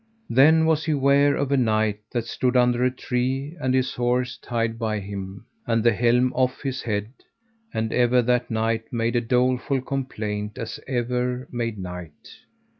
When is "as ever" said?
10.57-11.47